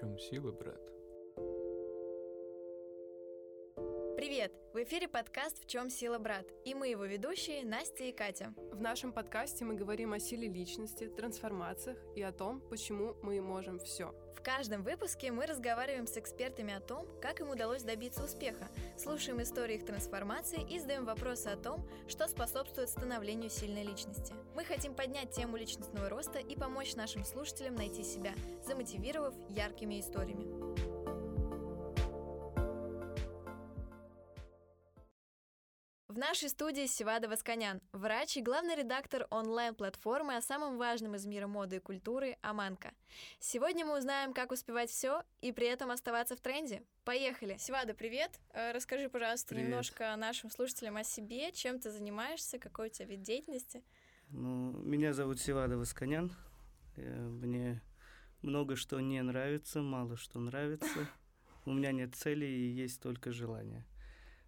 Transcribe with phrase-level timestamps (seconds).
[0.00, 0.80] чем сила, брат?
[4.20, 4.52] Привет!
[4.74, 8.52] В эфире подкаст «В чем сила, брат?» и мы его ведущие Настя и Катя.
[8.70, 13.78] В нашем подкасте мы говорим о силе личности, трансформациях и о том, почему мы можем
[13.78, 14.14] все.
[14.36, 18.68] В каждом выпуске мы разговариваем с экспертами о том, как им удалось добиться успеха,
[18.98, 24.34] слушаем истории их трансформации и задаем вопросы о том, что способствует становлению сильной личности.
[24.54, 28.34] Мы хотим поднять тему личностного роста и помочь нашим слушателям найти себя,
[28.66, 30.59] замотивировав яркими историями.
[36.30, 41.76] Нашей студии Севада Восконян, врач и главный редактор онлайн-платформы о самом важном из мира моды
[41.76, 42.92] и культуры «Аманка».
[43.40, 46.84] Сегодня мы узнаем, как успевать все и при этом оставаться в тренде.
[47.02, 47.56] Поехали!
[47.58, 48.38] Севада, привет!
[48.52, 49.70] Э, расскажи, пожалуйста, привет.
[49.70, 53.82] немножко нашим слушателям о себе, чем ты занимаешься, какой у тебя вид деятельности.
[54.28, 56.30] Ну, меня зовут Севада Восконян.
[56.94, 57.82] Э, мне
[58.42, 61.08] много что не нравится, мало что нравится.
[61.64, 63.84] У меня нет цели и есть только желание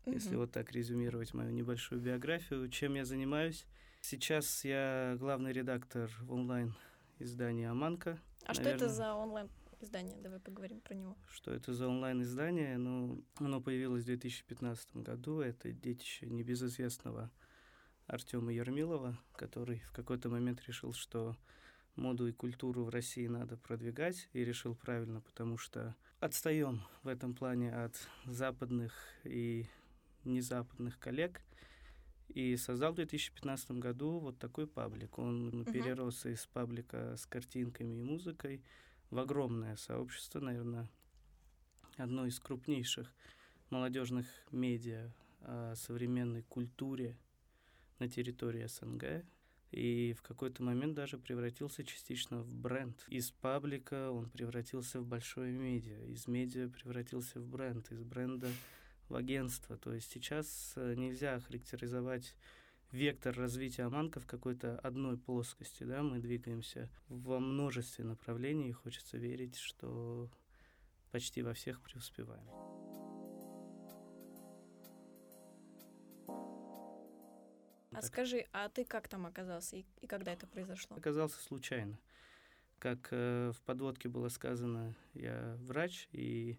[0.04, 0.14] угу.
[0.14, 2.68] если вот так резюмировать мою небольшую биографию.
[2.68, 3.66] Чем я занимаюсь?
[4.00, 6.74] Сейчас я главный редактор в онлайн
[7.18, 8.18] издании «Аманка».
[8.44, 9.48] А Наверное, что это за онлайн
[9.80, 10.16] издание?
[10.20, 11.16] Давай поговорим про него.
[11.30, 12.76] Что это за онлайн-издание?
[12.78, 15.40] Ну, оно появилось в 2015 году.
[15.40, 17.30] Это детище небезызвестного
[18.06, 21.36] Артема Ермилова, который в какой-то момент решил, что
[21.96, 27.34] моду и культуру в России надо продвигать, и решил правильно, потому что отстаем в этом
[27.34, 29.66] плане от западных и
[30.24, 31.40] незападных коллег
[32.28, 35.18] и создал в 2015 году вот такой паблик.
[35.18, 35.72] Он угу.
[35.72, 38.62] перерос из паблика с картинками и музыкой
[39.10, 40.88] в огромное сообщество, наверное,
[41.96, 43.12] одно из крупнейших
[43.70, 47.18] молодежных медиа о современной культуре
[47.98, 49.24] на территории СНГ.
[49.70, 53.02] И в какой-то момент даже превратился частично в бренд.
[53.08, 58.50] Из паблика он превратился в большое медиа, из медиа превратился в бренд, из бренда
[59.12, 59.76] в агентство.
[59.76, 62.34] То есть сейчас э, нельзя характеризовать
[62.90, 69.18] вектор развития Аманка в какой-то одной плоскости, да, мы двигаемся во множестве направлений, и хочется
[69.18, 70.30] верить, что
[71.10, 72.46] почти во всех преуспеваем.
[77.90, 78.04] А так.
[78.04, 80.96] скажи, а ты как там оказался и, и когда это произошло?
[80.96, 81.98] Оказался случайно.
[82.78, 86.58] Как э, в подводке было сказано, я врач, и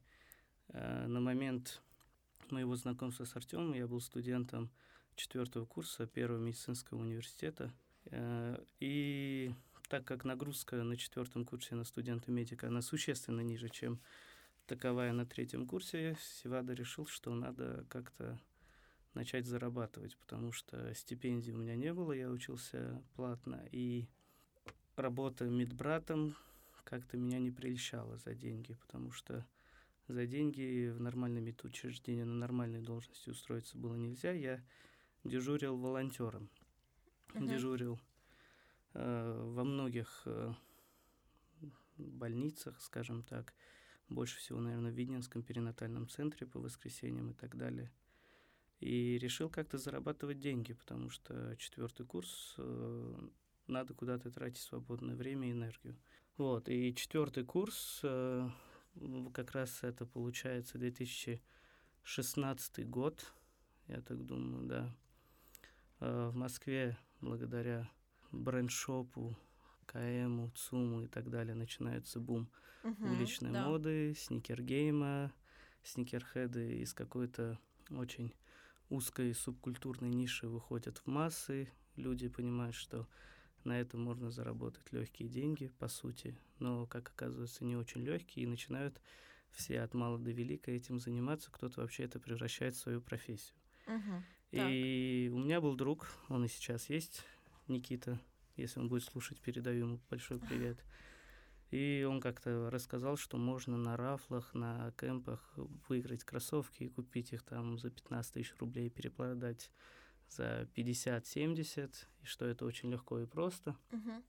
[0.69, 1.81] э, на момент
[2.53, 4.69] моего знакомства с Артемом я был студентом
[5.15, 7.73] четвертого курса Первого медицинского университета.
[8.05, 9.53] Э, и
[9.89, 13.99] так как нагрузка на четвертом курсе на студента-медика, она существенно ниже, чем
[14.65, 18.39] таковая на третьем курсе, Севада решил, что надо как-то
[19.13, 24.07] начать зарабатывать, потому что стипендии у меня не было, я учился платно, и
[24.95, 26.35] работа медбратом
[26.83, 29.45] как-то меня не прельщала за деньги, потому что
[30.07, 34.31] за деньги в нормальное медучреждение на нормальной должности устроиться было нельзя.
[34.31, 34.63] Я
[35.23, 36.49] дежурил волонтером.
[37.29, 37.47] Uh-huh.
[37.47, 37.99] Дежурил
[38.93, 40.53] э, во многих э,
[41.97, 43.53] больницах, скажем так.
[44.09, 47.91] Больше всего, наверное, в Видненском перинатальном центре по воскресеньям и так далее.
[48.79, 53.29] И решил как-то зарабатывать деньги, потому что четвертый курс э,
[53.67, 55.97] надо куда-то тратить свободное время и энергию.
[56.37, 58.49] Вот, и четвертый курс э,
[59.33, 63.33] как раз это получается 2016 год,
[63.87, 64.95] я так думаю, да.
[65.99, 67.89] А, в Москве благодаря
[68.31, 69.37] брендшопу,
[69.85, 72.49] КМу, ЦУМу и так далее начинается бум
[72.83, 73.67] угу, уличной да.
[73.67, 75.31] моды, сникергейма,
[75.83, 77.59] сникерхеды из какой-то
[77.89, 78.33] очень
[78.89, 83.07] узкой субкультурной ниши выходят в массы, люди понимают, что
[83.65, 88.49] на этом можно заработать легкие деньги, по сути, но, как оказывается, не очень легкие, и
[88.49, 88.99] начинают
[89.51, 93.55] все от мала до велика этим заниматься, кто-то вообще это превращает в свою профессию.
[93.87, 95.35] Угу, и так.
[95.35, 97.23] у меня был друг, он и сейчас есть,
[97.67, 98.19] Никита,
[98.55, 100.77] если он будет слушать, передаю ему большой привет.
[101.71, 105.53] И он как-то рассказал, что можно на рафлах, на кемпах
[105.89, 109.71] выиграть кроссовки и купить их там за 15 тысяч рублей, перепродать
[110.29, 113.75] за 50-70, и что это очень легко и просто.
[113.91, 114.23] Угу.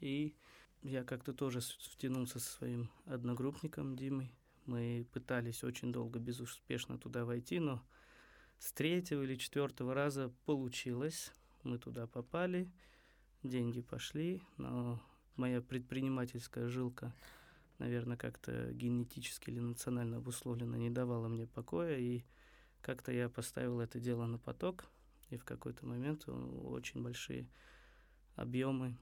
[0.00, 0.34] И
[0.82, 4.32] я как-то тоже втянулся со своим одногруппником Димой.
[4.66, 7.82] Мы пытались очень долго безуспешно туда войти, но
[8.58, 11.32] с третьего или четвертого раза получилось.
[11.62, 12.70] Мы туда попали,
[13.42, 15.02] деньги пошли, но
[15.36, 17.14] моя предпринимательская жилка,
[17.78, 22.22] наверное, как-то генетически или национально обусловлена, не давала мне покоя, и
[22.80, 24.86] как-то я поставил это дело на поток–
[25.30, 27.46] и в какой-то момент очень большие
[28.36, 28.96] объемы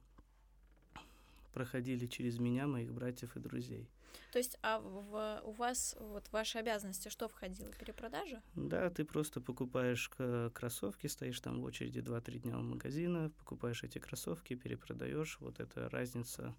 [1.53, 3.89] проходили через меня, моих братьев и друзей.
[4.33, 7.73] То есть, а в, у вас вот ваши обязанности что входило?
[7.73, 8.43] Перепродажа?
[8.55, 10.11] Да, ты просто покупаешь
[10.53, 15.39] кроссовки, стоишь там в очереди 2-3 дня у магазина, покупаешь эти кроссовки, перепродаешь.
[15.41, 16.55] Вот эта разница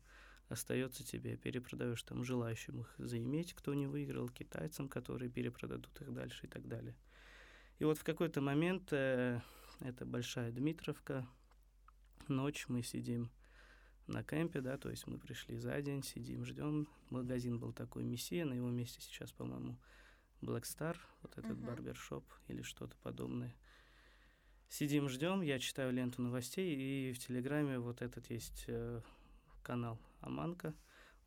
[0.48, 6.48] остается тебе, перепродаешь там желающим их заиметь, кто не выиграл, китайцам, которые перепродадут их дальше
[6.48, 6.95] и так далее.
[7.77, 9.39] И вот в какой-то момент, э,
[9.80, 11.28] это Большая Дмитровка,
[12.28, 13.30] ночь, мы сидим
[14.08, 16.88] на кемпе, да, то есть мы пришли за день, сидим, ждем.
[17.10, 19.78] Магазин был такой Мессия, на его месте сейчас, по-моему,
[20.42, 21.66] Black Star, вот этот uh-huh.
[21.66, 23.56] барбершоп или что-то подобное.
[24.68, 29.02] Сидим, ждем, я читаю ленту новостей, и в Телеграме вот этот есть э,
[29.64, 30.75] канал Аманка.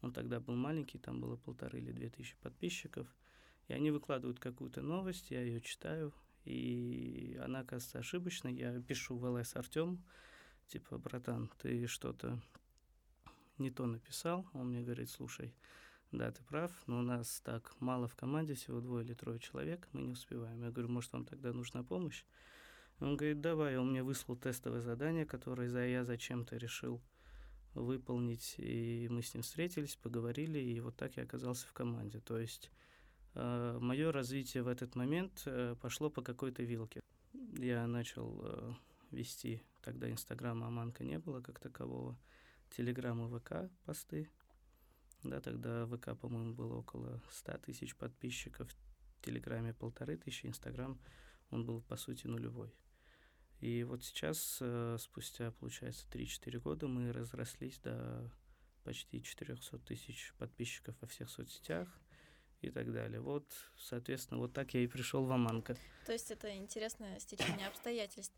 [0.00, 3.06] Он тогда был маленький, там было полторы или две тысячи подписчиков.
[3.68, 6.12] И они выкладывают какую-то новость, я ее читаю,
[6.44, 8.54] и она оказывается ошибочной.
[8.54, 10.02] Я пишу в ЛС Артем,
[10.68, 12.40] типа, братан, ты что-то
[13.58, 14.46] не то написал.
[14.52, 15.54] Он мне говорит, слушай,
[16.10, 19.88] да, ты прав, но у нас так мало в команде, всего двое или трое человек,
[19.92, 20.62] мы не успеваем.
[20.62, 22.24] Я говорю, может, вам тогда нужна помощь?
[23.00, 27.02] Он говорит, давай, он мне выслал тестовое задание, которое я зачем-то решил
[27.74, 32.20] выполнить, и мы с ним встретились, поговорили, и вот так я оказался в команде.
[32.20, 32.70] То есть
[33.34, 37.00] мое развитие в этот момент э, пошло по какой-то вилке.
[37.58, 38.74] Я начал э,
[39.10, 42.18] вести, тогда Инстаграма Аманка не было как такового,
[42.70, 44.28] Телеграм и ВК посты.
[45.22, 51.00] Да, тогда ВК, по-моему, было около 100 тысяч подписчиков, в Телеграме полторы тысячи, Инстаграм,
[51.50, 52.74] он был, по сути, нулевой.
[53.60, 58.30] И вот сейчас, э, спустя, получается, 3-4 года, мы разрослись до
[58.82, 61.88] почти 400 тысяч подписчиков во всех соцсетях
[62.62, 63.20] и так далее.
[63.20, 63.44] Вот,
[63.78, 65.76] соответственно, вот так я и пришел в Аманка.
[66.06, 68.34] То есть это интересное стечение обстоятельств.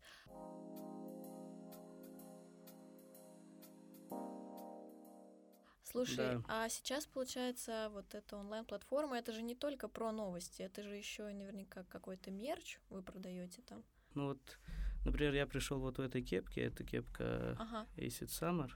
[5.83, 6.43] Слушай, да.
[6.49, 11.23] а сейчас, получается, вот эта онлайн-платформа, это же не только про новости, это же еще
[11.23, 13.83] наверняка какой-то мерч вы продаете там.
[14.13, 14.57] Ну вот
[15.05, 17.85] Например, я пришел вот в этой кепке, это кепка ага.
[17.95, 18.71] Acid Summer.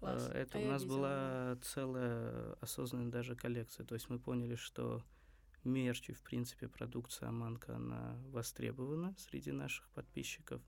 [0.00, 0.28] Класс.
[0.32, 0.96] Э, это а у нас видела.
[0.96, 3.86] была целая осознанная даже коллекция.
[3.86, 5.04] То есть мы поняли, что
[5.62, 10.62] мерч и, в принципе, продукция Аманка, она востребована среди наших подписчиков.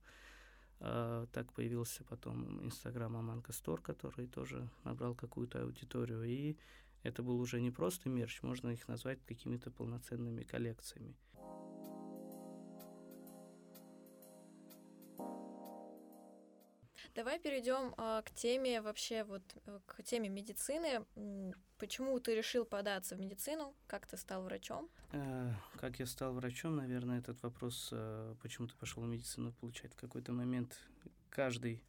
[0.81, 6.25] А, так появился потом Инстаграм Аманка Стор, который тоже набрал какую-то аудиторию.
[6.25, 6.59] И
[7.03, 11.17] это был уже не просто мерч, можно их назвать какими-то полноценными коллекциями.
[17.15, 21.05] Давай перейдем а, к теме вообще вот э, к теме медицины.
[21.77, 23.75] Почему ты решил податься в медицину?
[23.87, 24.89] Как ты стал врачом?
[25.13, 29.93] Э, как я стал врачом, наверное, этот вопрос, э, почему ты пошел в медицину, получать
[29.93, 30.79] в какой-то момент
[31.29, 31.85] каждый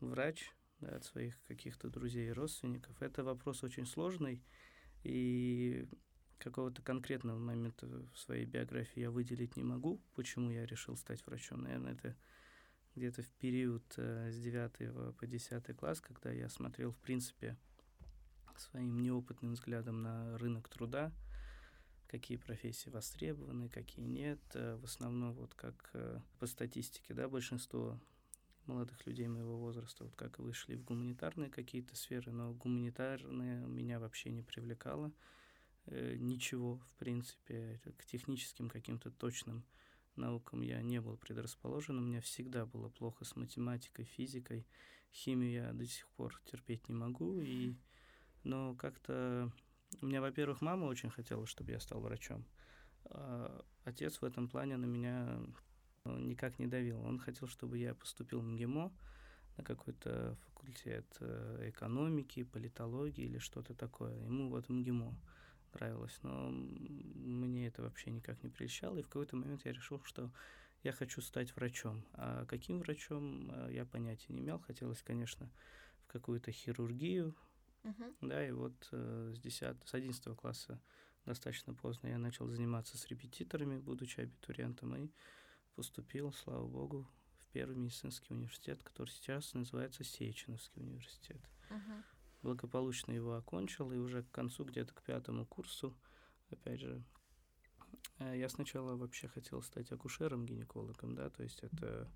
[0.00, 3.00] врач да, от своих каких-то друзей и родственников.
[3.00, 4.42] Это вопрос очень сложный,
[5.04, 5.86] и
[6.38, 11.62] какого-то конкретного момента в своей биографии я выделить не могу, почему я решил стать врачом.
[11.62, 12.16] Наверное, это
[12.98, 17.56] где-то в период э, с 9 по 10 класс, когда я смотрел, в принципе,
[18.56, 21.12] своим неопытным взглядом на рынок труда,
[22.08, 24.40] какие профессии востребованы, какие нет.
[24.54, 27.98] Э, в основном, вот как э, по статистике, да, большинство
[28.66, 34.30] молодых людей моего возраста, вот как вышли в гуманитарные какие-то сферы, но гуманитарные меня вообще
[34.30, 35.10] не привлекало.
[35.86, 39.64] Ничего, в принципе, к техническим каким-то точным
[40.18, 41.98] наукам я не был предрасположен.
[41.98, 44.66] У меня всегда было плохо с математикой, физикой.
[45.12, 47.40] Химию я до сих пор терпеть не могу.
[47.40, 47.74] И...
[48.44, 49.50] Но как-то...
[50.02, 52.44] У меня, во-первых, мама очень хотела, чтобы я стал врачом.
[53.06, 55.40] А отец в этом плане на меня
[56.04, 57.00] ну, никак не давил.
[57.02, 58.92] Он хотел, чтобы я поступил в МГИМО
[59.56, 64.16] на какой-то факультет э, экономики, политологии или что-то такое.
[64.24, 65.14] Ему вот МГИМО
[65.74, 70.30] нравилось, но мне это вообще никак не прельщало, и в какой-то момент я решил, что
[70.82, 72.04] я хочу стать врачом.
[72.12, 74.60] А каким врачом, э, я понятия не имел.
[74.60, 75.50] Хотелось, конечно,
[76.04, 77.34] в какую-то хирургию,
[77.82, 78.16] uh-huh.
[78.22, 80.80] да, и вот э, с, 10, с 11 класса
[81.24, 85.10] достаточно поздно я начал заниматься с репетиторами, будучи абитуриентом, и
[85.74, 87.06] поступил, слава богу,
[87.38, 91.40] в первый медицинский университет, который сейчас называется Сеченовский университет.
[91.70, 92.02] Uh-huh
[92.42, 95.96] благополучно его окончил, и уже к концу, где-то к пятому курсу,
[96.50, 97.02] опять же,
[98.18, 102.10] э, я сначала вообще хотел стать акушером-гинекологом, да, то есть это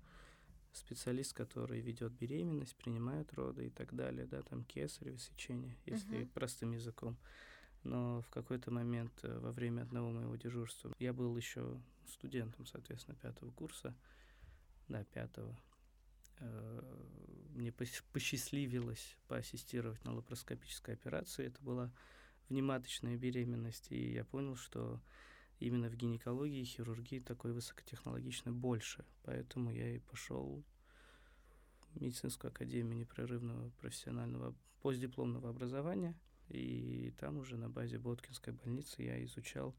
[0.71, 6.31] специалист, который ведет беременность, принимает роды и так далее, да, там кесарево сечение, если uh-huh.
[6.33, 7.17] простым языком.
[7.83, 13.17] Но в какой-то момент э, во время одного моего дежурства я был еще студентом, соответственно,
[13.17, 13.95] пятого курса,
[14.87, 15.55] да, пятого,
[17.53, 21.45] мне посчастливилось поассистировать на лапароскопической операции.
[21.45, 21.91] Это была
[22.49, 25.01] внематочная беременность, и я понял, что
[25.59, 29.05] именно в гинекологии и хирургии такой высокотехнологичной больше.
[29.23, 30.63] Поэтому я и пошел
[31.93, 36.15] в медицинскую академию непрерывного профессионального постдипломного образования.
[36.49, 39.75] И там уже на базе Боткинской больницы я изучал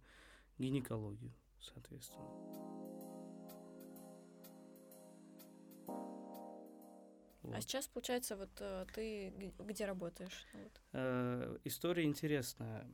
[0.58, 3.03] гинекологию, соответственно.
[7.44, 7.54] Вот.
[7.54, 10.46] А сейчас, получается, вот э, ты где работаешь?
[10.54, 10.80] Вот.
[10.92, 12.86] Э, история интересная.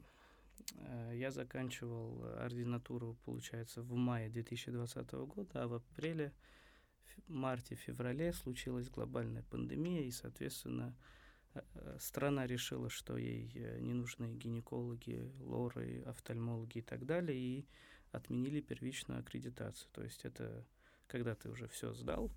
[0.75, 6.33] Э, я заканчивал ординатуру, получается, в мае 2020 года, а в апреле,
[7.28, 10.97] марте-феврале случилась глобальная пандемия, и, соответственно,
[11.99, 17.66] страна решила, что ей не нужны гинекологи, лоры, офтальмологи и так далее, и
[18.12, 19.88] отменили первичную аккредитацию.
[19.92, 20.64] То есть это
[21.07, 22.30] когда ты уже все сдал,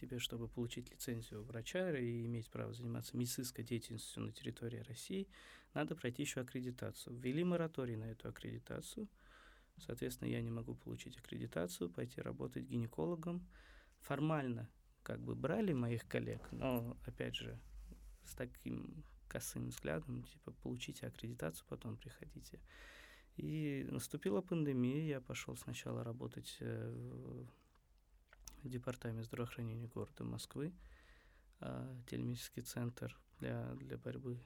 [0.00, 5.28] тебе, чтобы получить лицензию врача и иметь право заниматься медицинской деятельностью на территории России,
[5.74, 7.16] надо пройти еще аккредитацию.
[7.16, 9.08] Ввели мораторий на эту аккредитацию.
[9.76, 13.46] Соответственно, я не могу получить аккредитацию, пойти работать гинекологом.
[14.00, 14.68] Формально
[15.02, 17.58] как бы брали моих коллег, но, опять же,
[18.24, 22.60] с таким косым взглядом, типа, получите аккредитацию, потом приходите.
[23.36, 27.44] И наступила пандемия, я пошел сначала работать э,
[28.64, 30.72] департамент здравоохранения города Москвы,
[31.60, 34.40] э, телемедицинский центр для, для борьбы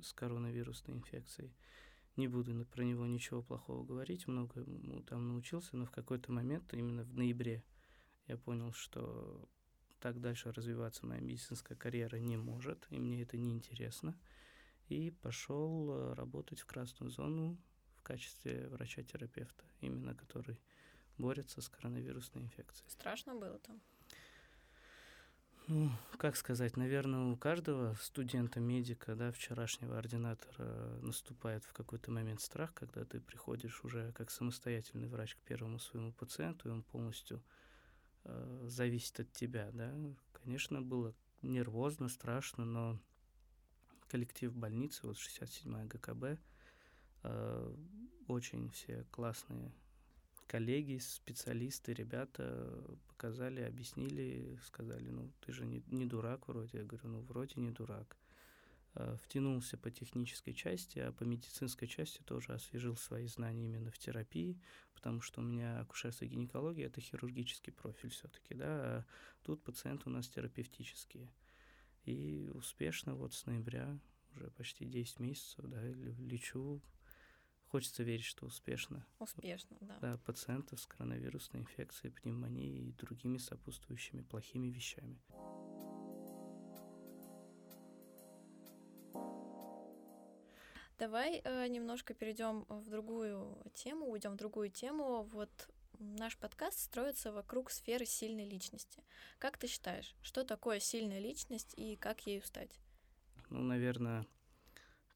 [0.00, 1.54] с коронавирусной инфекцией.
[2.16, 4.64] Не буду про него ничего плохого говорить, много
[5.06, 7.62] там научился, но в какой-то момент, именно в ноябре,
[8.26, 9.48] я понял, что
[10.00, 14.18] так дальше развиваться моя медицинская карьера не может, и мне это не интересно.
[14.88, 17.58] И пошел э, работать в красную зону
[17.96, 20.58] в качестве врача-терапевта, именно который
[21.18, 22.90] борется с коронавирусной инфекцией.
[22.90, 23.80] Страшно было там?
[25.68, 32.40] Ну, как сказать, наверное, у каждого студента, медика, да, вчерашнего ординатора наступает в какой-то момент
[32.40, 37.42] страх, когда ты приходишь уже как самостоятельный врач к первому своему пациенту, и он полностью
[38.22, 39.92] э, зависит от тебя, да.
[40.32, 43.00] Конечно, было нервозно, страшно, но
[44.08, 46.38] коллектив больницы, вот 67-я ГКБ,
[47.24, 47.76] э,
[48.28, 49.72] очень все классные
[50.46, 52.68] коллеги, специалисты, ребята
[53.08, 56.78] показали, объяснили, сказали, ну, ты же не, не дурак вроде.
[56.78, 58.16] Я говорю, ну, вроде не дурак.
[58.94, 63.98] А, втянулся по технической части, а по медицинской части тоже освежил свои знания именно в
[63.98, 64.58] терапии,
[64.94, 69.04] потому что у меня акушерство и гинекология– это хирургический профиль все-таки, да, а
[69.42, 71.30] тут пациенты у нас терапевтические.
[72.04, 73.98] И успешно вот с ноября
[74.34, 76.80] уже почти 10 месяцев, да, лечу
[77.70, 79.04] Хочется верить, что успешно.
[79.18, 79.98] Успешно, да.
[80.00, 85.20] Да, пациентов с коронавирусной инфекцией, пневмонией и другими сопутствующими плохими вещами.
[90.98, 95.24] Давай э, немножко перейдем в другую тему, уйдем в другую тему.
[95.24, 95.50] Вот
[95.98, 99.02] наш подкаст строится вокруг сферы сильной личности.
[99.38, 102.78] Как ты считаешь, что такое сильная личность и как ею стать?
[103.50, 104.26] Ну, наверное,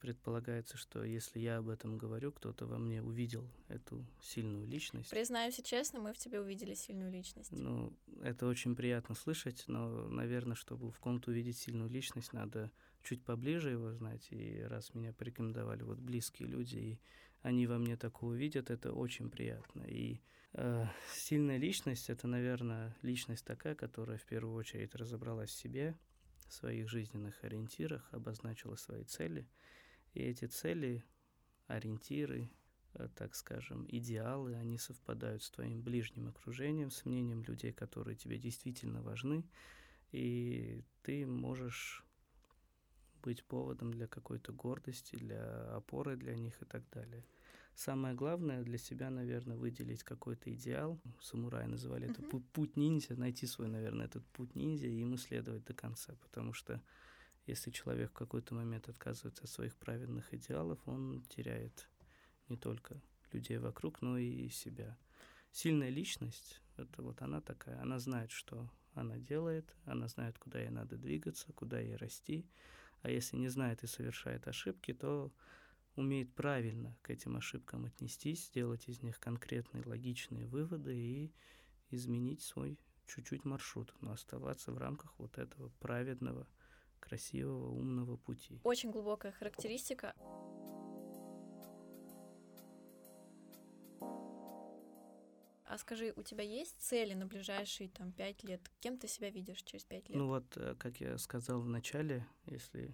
[0.01, 5.11] предполагается, что если я об этом говорю, кто-то во мне увидел эту сильную личность.
[5.11, 7.53] Признаюсь честно, мы в тебе увидели сильную личность.
[7.53, 7.93] Ну,
[8.23, 13.71] это очень приятно слышать, но, наверное, чтобы в ком-то увидеть сильную личность, надо чуть поближе
[13.71, 14.27] его знать.
[14.31, 16.99] И раз меня порекомендовали вот близкие люди, и
[17.43, 19.83] они во мне такого видят, это очень приятно.
[19.83, 20.21] И
[20.55, 25.95] э, сильная личность— это, наверное, личность такая, которая в первую очередь разобралась в себе,
[26.49, 29.47] в своих жизненных ориентирах, обозначила свои цели—
[30.15, 31.05] и эти цели,
[31.67, 32.51] ориентиры,
[32.95, 38.39] э, так скажем, идеалы, они совпадают с твоим ближним окружением, с мнением людей, которые тебе
[38.39, 39.45] действительно важны,
[40.13, 42.05] и ты можешь
[43.23, 47.25] быть поводом для какой-то гордости, для опоры для них и так далее.
[47.75, 51.01] Самое главное для себя, наверное, выделить какой-то идеал.
[51.21, 52.27] Самураи называли mm-hmm.
[52.29, 56.53] это путь ниндзя, найти свой, наверное, этот путь ниндзя и ему следовать до конца, потому
[56.53, 56.83] что
[57.47, 61.89] если человек в какой-то момент отказывается от своих праведных идеалов, он теряет
[62.49, 63.01] не только
[63.33, 64.99] людей вокруг, но и себя.
[65.53, 70.71] Сильная личность, это вот она такая, она знает, что она делает, она знает, куда ей
[70.71, 72.47] надо двигаться, куда ей расти,
[73.03, 75.33] а если не знает и совершает ошибки, то
[75.97, 81.35] умеет правильно к этим ошибкам отнестись, сделать из них конкретные логичные выводы и
[81.91, 86.47] изменить свой чуть-чуть маршрут, но оставаться в рамках вот этого праведного
[87.01, 88.61] красивого, умного пути.
[88.65, 90.15] Очень глубокая характеристика.
[95.71, 98.61] А скажи, у тебя есть цели на ближайшие там пять лет?
[98.81, 100.19] Кем ты себя видишь через пять лет?
[100.19, 102.93] Ну вот, э, как я сказал в начале, если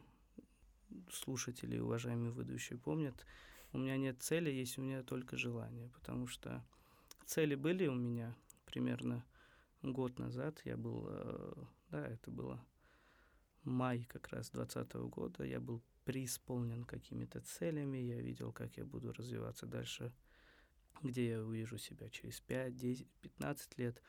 [1.10, 3.24] слушатели, уважаемые ведущие помнят,
[3.72, 6.62] у меня нет цели, есть у меня только желание, потому что
[7.24, 8.36] цели были у меня
[8.66, 9.24] примерно
[9.82, 10.60] год назад.
[10.64, 11.52] Я был, э,
[11.90, 12.62] да, это было
[13.66, 15.44] май как раз 2020 года.
[15.44, 20.12] Я был преисполнен какими-то целями, я видел, как я буду развиваться дальше,
[21.02, 24.00] где я увижу себя через 5, 10, 15 лет.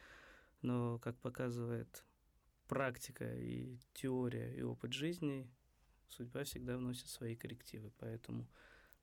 [0.62, 2.04] Но, как показывает
[2.68, 5.50] практика и теория и опыт жизни,
[6.08, 7.92] судьба всегда вносит свои коррективы.
[7.98, 8.48] Поэтому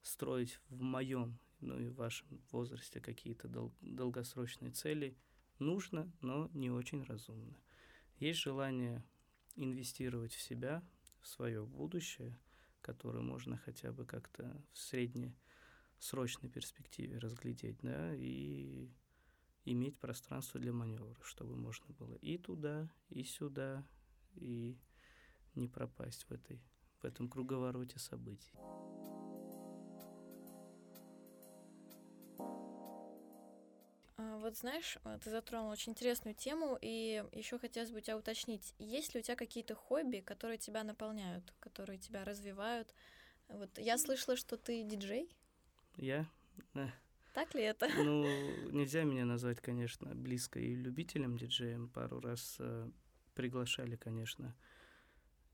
[0.01, 5.17] строить в моем, ну и в вашем возрасте какие-то дол- долгосрочные цели
[5.59, 7.57] нужно, но не очень разумно.
[8.19, 9.03] Есть желание
[9.55, 10.83] инвестировать в себя,
[11.21, 12.37] в свое будущее,
[12.81, 18.89] которое можно хотя бы как-то в среднесрочной перспективе разглядеть, да, и
[19.65, 23.85] иметь пространство для маневра, чтобы можно было и туда, и сюда,
[24.35, 24.77] и
[25.55, 26.61] не пропасть в этой
[27.01, 28.53] в этом круговороте событий.
[34.45, 39.15] Вот знаешь, а, ты затронул очень интересную тему, и еще хотелось бы тебя уточнить, есть
[39.15, 42.93] ли у тебя какие-то хобби, которые тебя наполняют, которые тебя развивают?
[43.47, 45.35] Вот я слышала, что ты диджей.
[45.97, 46.29] Я?
[47.33, 47.89] Так ли это?
[47.97, 48.23] Ну,
[48.71, 51.89] нельзя меня назвать, конечно, близко и любителем диджеем.
[51.89, 52.87] Пару раз э,
[53.33, 54.55] приглашали, конечно,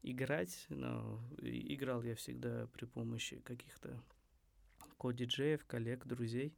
[0.04, 4.04] играть, но играл я всегда при помощи каких-то
[4.98, 6.54] ко-диджеев, коллег, друзей.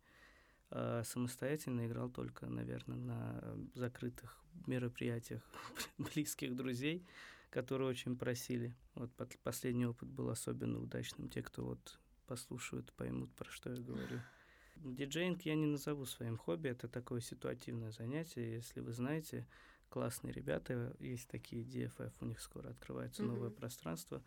[0.75, 5.44] А самостоятельно играл только, наверное, на закрытых мероприятиях
[6.00, 7.06] близких друзей,
[7.51, 8.75] которые очень просили.
[8.96, 9.12] Вот
[9.44, 11.30] последний опыт был особенно удачным.
[11.30, 14.20] Те, кто вот послушают, поймут, про что я говорю.
[14.77, 18.53] Диджейнг я не назову своим хобби, это такое ситуативное занятие.
[18.53, 19.48] Если вы знаете,
[19.89, 23.27] классные ребята, есть такие DFF, у них скоро открывается mm-hmm.
[23.27, 24.24] новое пространство.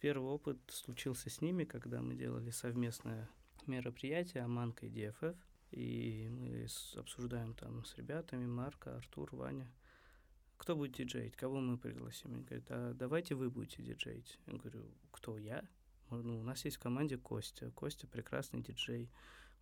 [0.00, 3.28] Первый опыт случился с ними, когда мы делали совместное
[3.66, 5.36] мероприятие Аманка и DFF,
[5.72, 9.70] и мы обсуждаем там с ребятами, Марка, Артур, Ваня,
[10.58, 12.34] кто будет диджеить, кого мы пригласим.
[12.34, 14.38] Они говорят, а давайте вы будете диджеить.
[14.46, 15.64] Я говорю, кто, я?
[16.10, 17.70] Ну, у нас есть в команде Костя.
[17.70, 19.10] Костя прекрасный диджей.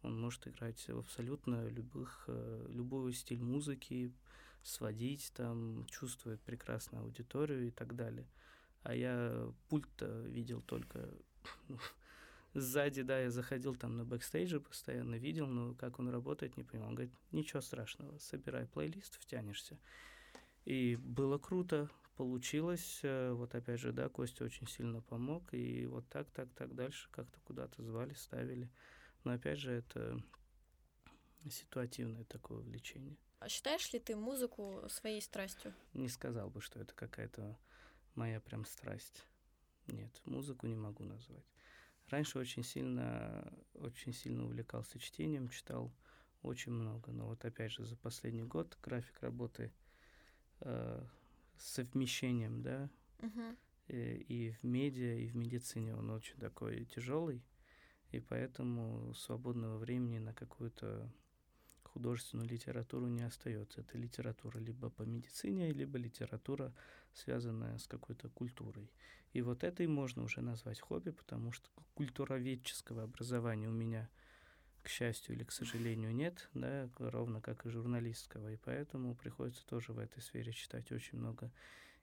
[0.03, 4.13] Он может играть в абсолютно любых, э, любой стиль музыки,
[4.63, 8.27] сводить, там, чувствует прекрасно аудиторию и так далее.
[8.83, 11.09] А я пульт видел только
[11.69, 11.79] ну,
[12.55, 16.89] сзади, да, я заходил там на бэкстейджи постоянно, видел, но как он работает, не понимал.
[16.89, 19.79] Он говорит, ничего страшного, собирай плейлист, втянешься.
[20.65, 23.01] И было круто, получилось.
[23.03, 25.55] Э, вот опять же, да, Костя очень сильно помог.
[25.55, 28.71] И вот так, так, так дальше как-то куда-то звали, ставили.
[29.25, 30.23] Но опять же, это
[31.49, 33.17] ситуативное такое увлечение.
[33.39, 35.73] А считаешь ли ты музыку своей страстью?
[35.95, 37.59] Не сказал бы, что это какая-то
[38.15, 39.25] моя прям страсть.
[39.87, 41.47] Нет, музыку не могу назвать.
[42.11, 45.93] Раньше очень сильно, очень сильно увлекался чтением, читал
[46.43, 47.13] очень много.
[47.13, 49.73] Но вот опять же за последний год график работы
[50.61, 51.05] э,
[51.57, 53.57] с совмещением, да, uh-huh.
[53.89, 57.45] и, и в медиа, и в медицине он очень такой тяжелый,
[58.11, 61.09] и поэтому свободного времени на какую-то
[61.93, 63.81] художественную литературу не остается.
[63.81, 66.73] Это литература либо по медицине, либо литература,
[67.13, 68.91] связанная с какой-то культурой.
[69.33, 74.09] И вот это и можно уже назвать хобби, потому что культуроведческого образования у меня,
[74.83, 78.53] к счастью или к сожалению, нет, да, ровно как и журналистского.
[78.53, 81.51] И поэтому приходится тоже в этой сфере читать очень много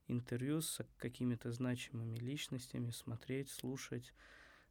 [0.08, 4.14] интервью с какими-то значимыми личностями, смотреть, слушать,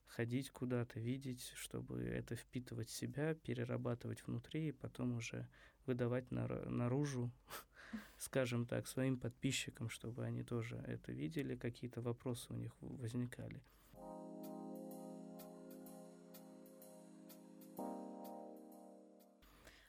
[0.07, 5.47] ходить куда-то, видеть, чтобы это впитывать в себя, перерабатывать внутри и потом уже
[5.87, 7.31] выдавать наружу,
[8.19, 13.61] скажем так, своим подписчикам, чтобы они тоже это видели, какие-то вопросы у них возникали.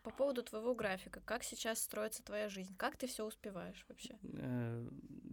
[0.04, 2.74] По поводу твоего графика, как сейчас строится твоя жизнь?
[2.78, 4.18] Как ты все успеваешь вообще?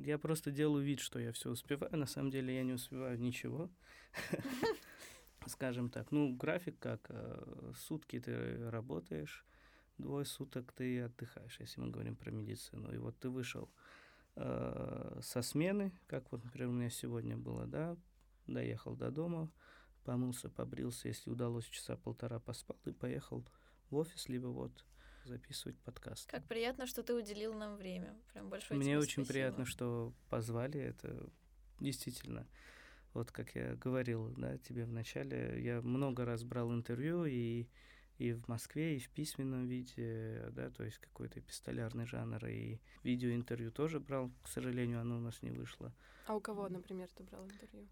[0.04, 1.96] Я просто делаю вид, что я все успеваю.
[1.96, 3.70] На самом деле я не успеваю ничего.
[5.46, 9.46] Скажем так, ну, график как, э, сутки ты работаешь,
[9.96, 12.92] двое суток ты отдыхаешь, если мы говорим про медицину.
[12.92, 13.70] И вот ты вышел
[14.36, 17.96] э, со смены, как вот, например, у меня сегодня было, да,
[18.46, 19.50] доехал до дома,
[20.04, 23.42] помылся, побрился, если удалось, часа полтора поспал и поехал
[23.88, 24.84] в офис, либо вот
[25.26, 26.30] записывать подкаст.
[26.30, 28.16] Как приятно, что ты уделил нам время.
[28.32, 29.32] Прям большое Мне тебе очень спасибо.
[29.32, 30.80] приятно, что позвали.
[30.80, 31.28] Это
[31.80, 32.46] действительно,
[33.12, 37.68] вот как я говорил, да, тебе в начале, я много раз брал интервью, и
[38.18, 43.72] и в Москве, и в письменном виде, да, то есть какой-то эпистолярный жанр, и видеоинтервью
[43.72, 45.92] тоже брал, к сожалению, оно у нас не вышло.
[46.26, 47.88] А у кого, например, ты брал интервью?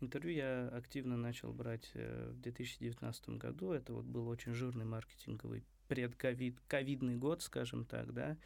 [0.00, 5.64] Интервью я активно начал брать э, в 2019 году, это вот был очень жирный маркетинговый
[5.90, 8.38] предковид, ковидный год, скажем так, да,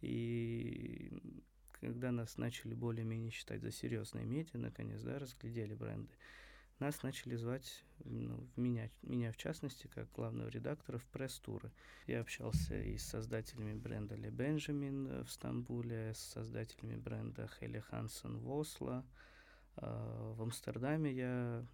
[0.00, 1.12] и
[1.80, 6.12] когда нас начали более-менее считать за серьезные медиа, наконец, да, разглядели бренды,
[6.80, 11.70] нас начали звать, ну, меня, меня в частности, как главного редактора в пресс-туры.
[12.08, 17.78] Я общался и с создателями бренда Ле Бенджамин э, в Стамбуле, с создателями бренда Хелли
[17.78, 19.04] Хансен в Осло.
[19.76, 21.64] А, в Амстердаме я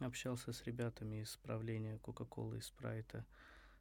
[0.00, 3.26] общался с ребятами из правления Кока-Колы и Спрайта,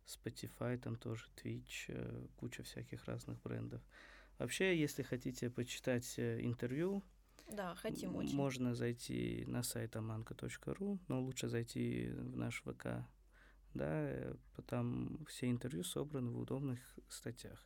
[0.06, 3.82] Spotify, там тоже Twitch, э, куча всяких разных брендов.
[4.38, 7.04] Вообще, если хотите почитать э, интервью,
[7.52, 8.36] да, хотим очень.
[8.36, 13.06] Можно зайти на сайт amanka.ru, но лучше зайти в наш ВК,
[13.74, 14.34] да,
[14.68, 17.66] там все интервью собраны в удобных статьях.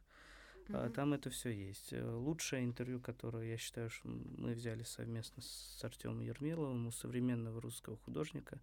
[0.67, 0.93] Mm-hmm.
[0.93, 1.93] Там это все есть.
[1.93, 7.61] Э, лучшее интервью, которое я считаю, что мы взяли совместно с Артемом Ермиловым у современного
[7.61, 8.59] русского художника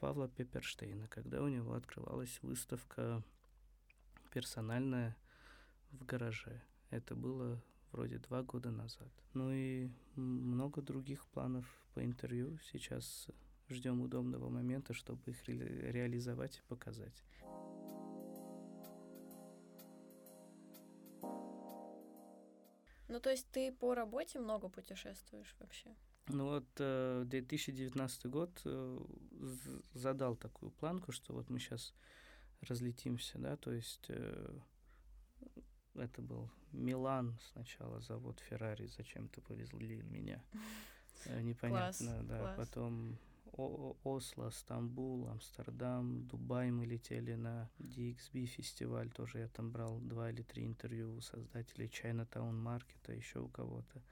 [0.00, 3.22] Павла Пепперштейна, когда у него открывалась выставка
[4.32, 5.14] персональная
[5.92, 6.62] в гараже.
[6.88, 9.10] Это было вроде два года назад.
[9.34, 12.58] Ну и много других планов по интервью.
[12.72, 13.28] Сейчас
[13.68, 17.22] ждем удобного момента, чтобы их ре- реализовать и показать.
[23.08, 25.94] Ну, то есть ты по работе много путешествуешь вообще?
[26.28, 28.98] Ну вот э, 2019 год э,
[29.94, 31.94] задал такую планку, что вот мы сейчас
[32.62, 34.58] разлетимся, да, то есть э,
[35.94, 40.42] это был Милан сначала, завод Феррари, зачем-то повезли меня.
[41.26, 42.38] Э, непонятно, класс, да.
[42.38, 42.56] Класс.
[42.56, 43.18] Потом
[43.52, 50.30] О Осло, Стамбул, Амстердам, Дубай мы летели на DXB фестиваль, тоже я там брал два
[50.30, 54.02] или три интервью у создателей Chinatown Маркета, еще у кого-то.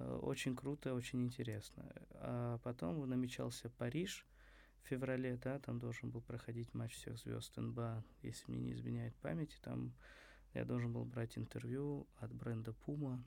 [0.00, 1.84] Э, очень круто, очень интересно.
[2.14, 4.26] А потом намечался Париж
[4.82, 9.14] в феврале, да, там должен был проходить матч всех звезд НБА, если мне не изменяет
[9.16, 9.92] память, и там
[10.54, 13.22] я должен был брать интервью от бренда Puma.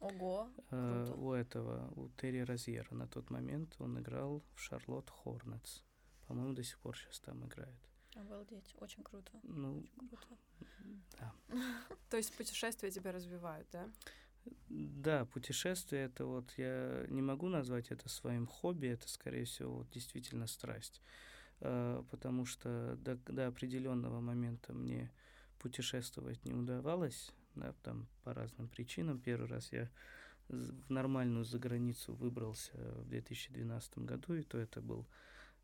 [0.00, 1.20] Ого, э, круто.
[1.20, 2.92] у этого, у Терри Розьера.
[2.94, 5.82] На тот момент он играл в Шарлотт Хорнетс.
[6.26, 7.78] По-моему, до сих пор сейчас там играет.
[8.16, 9.32] Обалдеть, очень круто.
[9.42, 10.36] Ну, Очень круто.
[11.18, 11.32] да.
[12.10, 13.88] То есть путешествия тебя развивают, да?
[14.68, 19.90] Да, путешествие это вот я не могу назвать это своим хобби, это скорее всего вот
[19.90, 21.02] действительно страсть,
[21.64, 25.12] Э, потому что до, до определенного момента мне
[25.60, 29.20] путешествовать не удавалось, да, там по разным причинам.
[29.20, 29.88] Первый раз я
[30.48, 35.06] в нормальную заграницу выбрался в 2012 году, и то это был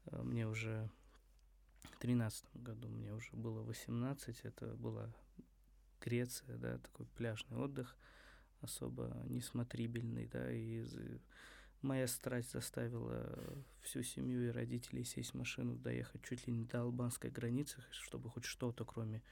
[0.07, 0.89] э, мне уже
[1.99, 5.13] 2013 году, мне уже было 18, это была
[6.01, 7.97] Греция, да, такой пляжный отдых,
[8.61, 10.85] особо несмотрибельный, да, и
[11.83, 16.83] моя страсть заставила всю семью и родителей сесть в машину, доехать чуть ли не до
[16.83, 19.23] албанской границы, чтобы хоть что-то, кроме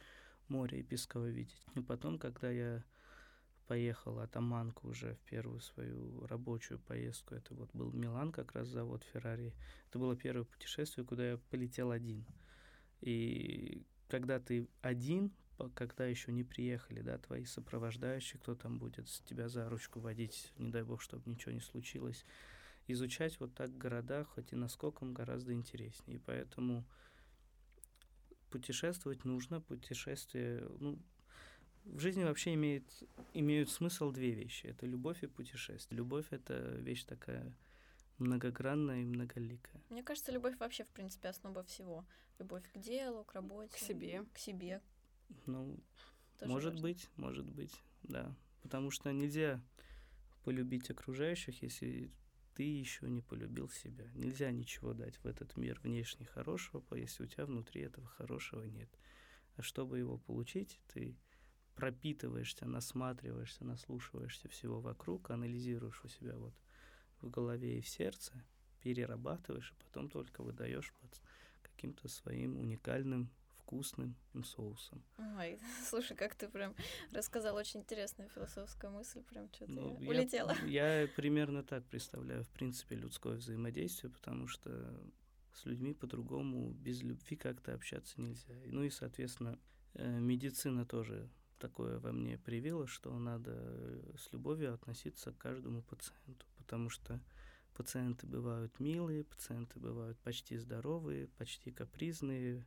[0.49, 1.67] моря и песка увидеть.
[1.75, 2.85] И потом, когда я
[3.67, 8.69] поехал от Аманку уже в первую свою рабочую поездку, это вот был Милан, как раз
[8.69, 9.53] завод Феррари,
[9.89, 12.25] это было первое путешествие, куда я полетел один.
[13.01, 15.33] И когда ты один,
[15.75, 20.53] когда еще не приехали, да, твои сопровождающие, кто там будет с тебя за ручку водить,
[20.59, 22.25] не дай бог, чтобы ничего не случилось,
[22.87, 26.19] изучать вот так города, хоть и наскоком, гораздо интереснее.
[26.19, 26.85] И поэтому
[28.51, 30.99] путешествовать нужно, путешествие, ну,
[31.85, 32.85] в жизни вообще имеет,
[33.33, 34.67] имеют смысл две вещи.
[34.67, 35.99] Это любовь и путешествие.
[35.99, 37.57] Любовь— это вещь такая
[38.19, 39.81] многогранная и многоликая.
[39.91, 42.05] Мне кажется, любовь вообще, в принципе, основа всего.
[42.39, 43.73] Любовь к делу, к работе.
[43.73, 44.25] К себе.
[44.33, 44.83] К себе.
[45.47, 45.79] Ну,
[46.39, 46.83] Тоже может важно.
[46.83, 48.35] быть, может быть, да.
[48.63, 49.63] Потому что нельзя
[50.45, 52.11] полюбить окружающих, если
[52.55, 54.07] ты еще не полюбил себя.
[54.15, 58.89] Нельзя ничего дать в этот мир внешне хорошего, если у тебя внутри этого хорошего нет.
[59.57, 61.17] А чтобы его получить, ты
[61.75, 66.55] пропитываешься, насматриваешься, наслушиваешься всего вокруг, анализируешь у себя вот
[67.21, 68.33] в голове и в сердце,
[68.81, 71.21] перерабатываешь, и потом только выдаешь под
[71.63, 73.31] каким-то своим уникальным
[73.67, 75.03] вкусным соусом.
[75.39, 75.59] Ой,
[75.91, 76.75] слушай, как ты прям
[77.13, 80.55] рассказал, очень интересная философская мысль, прям что-то Ну, я- улетела.
[80.67, 84.71] Я, примерно так представляю, в принципе, людское взаимодействие, потому что
[85.53, 88.55] с людьми по-другому, без любви как-то общаться нельзя.
[88.67, 89.59] Ну и, соответственно,
[89.95, 95.83] э, медицина тоже такое во мне привила, что надо э, с любовью относиться к каждому
[95.83, 97.21] пациенту, потому что
[97.75, 102.65] пациенты бывают милые, пациенты бывают почти здоровые, почти капризные,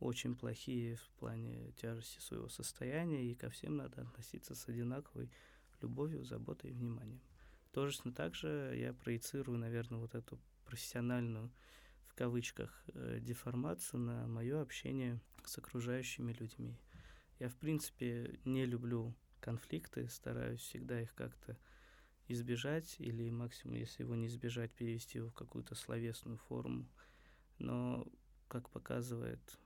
[0.00, 5.30] очень плохие в плане тяжести своего состояния, и ко всем надо относиться с одинаковой
[5.80, 7.20] любовью, заботой и вниманием.
[7.72, 11.50] Точно так же я проецирую, наверное, вот эту профессиональную,
[12.06, 16.76] в кавычках, э, деформацию на мое общение с окружающими людьми.
[17.38, 21.56] Я, в принципе, не люблю конфликты, стараюсь всегда их как-то
[22.26, 26.86] избежать или максимум, если его не избежать, перевести его в какую-то словесную форму.
[27.58, 28.06] Но,
[28.48, 29.58] как показывает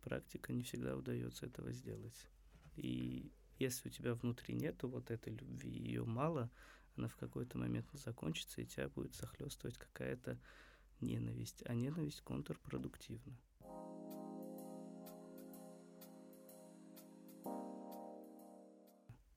[0.00, 2.28] практика, не всегда удается этого сделать.
[2.76, 6.50] И если у тебя внутри нету вот этой любви, ее мало,
[6.96, 10.38] она в какой-то момент закончится, и тебя будет захлестывать какая-то
[11.00, 11.62] ненависть.
[11.66, 13.36] А ненависть контрпродуктивна.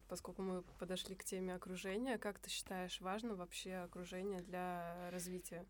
[0.08, 5.66] Поскольку мы подошли к теме окружения, как ты считаешь, важно вообще окружение для развития?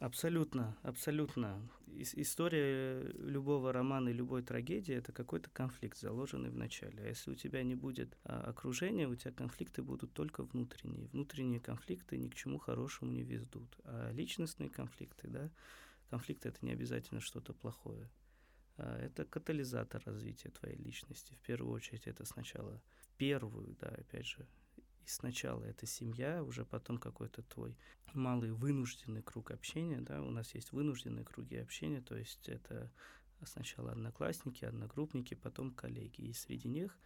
[0.00, 1.70] Абсолютно, абсолютно.
[1.94, 7.02] История любого романа и любой трагедии— это какой-то конфликт, заложенный в начале.
[7.02, 11.08] А если у тебя не будет а, окружения, у тебя конфликты будут только внутренние.
[11.08, 13.78] Внутренние конфликты ни к чему хорошему не ведут.
[13.84, 15.50] А личностные конфликты, да,
[16.08, 18.08] конфликты— это не обязательно что-то плохое.
[18.78, 21.34] А это катализатор развития твоей личности.
[21.34, 22.80] В первую очередь это сначала
[23.18, 24.46] первую, да, опять же,
[25.04, 27.76] и сначала это семья, уже потом какой-то твой
[28.12, 32.90] малый вынужденный круг общения, да, у нас есть вынужденные круги общения, то есть это
[33.44, 36.98] сначала одноклассники, одногруппники, потом коллеги, и среди них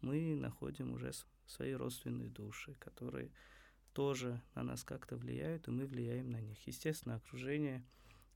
[0.00, 1.12] мы находим уже
[1.46, 3.30] свои родственные души, которые
[3.92, 6.66] тоже на нас как-то влияют, и мы влияем на них.
[6.66, 7.84] Естественно, окружение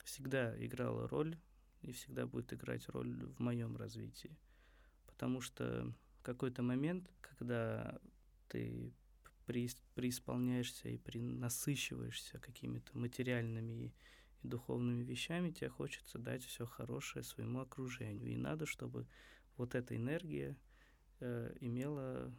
[0.04, 1.36] всегда играло роль
[1.82, 4.36] и всегда будет играть роль в моем развитии,
[5.06, 5.92] потому что
[6.22, 7.98] какой-то момент, когда
[8.48, 8.92] ты
[9.46, 13.94] преисполняешься и принасыщиваешься какими-то материальными и,
[14.42, 18.30] и духовными вещами, тебе хочется дать все хорошее своему окружению.
[18.30, 19.06] И надо, чтобы
[19.56, 20.56] вот эта энергия
[21.20, 22.32] э, имела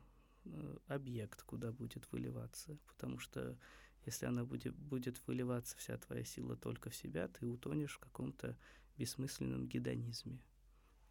[0.45, 2.77] э, объект, куда будет выливаться.
[2.87, 3.57] Потому что
[4.05, 8.55] если она будет, будет выливаться вся твоя сила только в себя, ты утонешь в каком-то
[8.97, 10.39] бессмысленном гедонизме.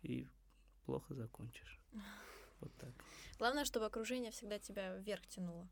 [0.03, 0.29] И
[0.85, 1.81] плохо закончишь.
[2.61, 2.91] Вот так.
[3.39, 5.69] Главное, чтобы окружение всегда тебя вверх тянуло.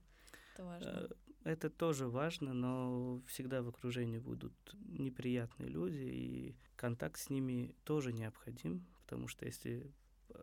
[0.55, 0.88] Это важно.
[0.88, 1.09] Э,
[1.44, 8.12] это тоже важно, но всегда в окружении будут неприятные люди, и контакт с ними тоже
[8.12, 9.92] необходим, потому что если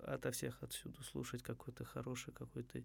[0.03, 2.83] ото всех отсюда слушать какой-то хороший, какой-то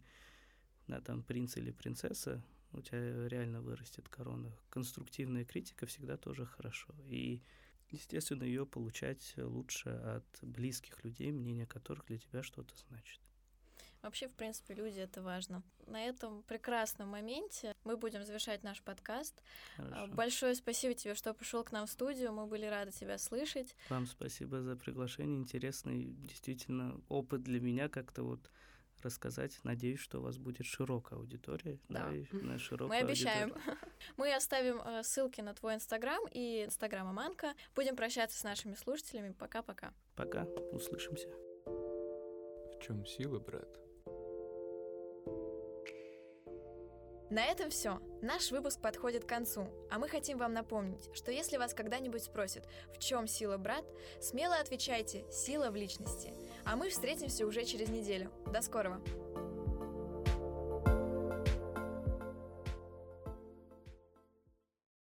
[0.89, 2.43] да, там принц или принцесса,
[2.73, 4.53] у тебя реально вырастет корона.
[4.71, 6.95] Конструктивная критика всегда тоже хорошо.
[7.07, 7.43] И,
[7.91, 13.21] естественно, ее получать лучше от близких людей, мнение которых для тебя что-то значит.
[14.03, 15.63] Вообще, в принципе, люди— это важно.
[15.87, 19.43] На этом прекрасном моменте мы будем завершать наш подкаст.
[19.77, 20.13] Хорошо.
[20.15, 22.33] Большое спасибо тебе, что пришел к нам в студию.
[22.33, 23.75] Мы были рады тебя слышать.
[23.89, 25.39] Вам спасибо за приглашение.
[25.39, 28.51] Интересный действительно опыт для меня как-то вот
[29.03, 29.59] рассказать.
[29.63, 31.79] Надеюсь, что у вас будет широкая аудитория.
[31.89, 33.55] Да, да и на Мы обещаем.
[34.17, 37.55] Мы оставим э, ссылки на твой инстаграм и инстаграм Аманка.
[37.75, 39.33] Будем прощаться с нашими слушателями.
[39.33, 39.93] Пока-пока.
[40.17, 40.45] Пока.
[40.73, 41.29] Услышимся.
[41.67, 43.88] В чем сила, брат?
[47.31, 48.01] На этом все.
[48.23, 52.65] Наш выпуск подходит к концу, а мы хотим вам напомнить, что если вас когда-нибудь спросят,
[52.95, 53.85] в чем сила брат,
[54.21, 56.33] смело отвечайте «сила в личности».
[56.65, 58.31] А мы встретимся уже через неделю.
[58.47, 59.01] До скорого!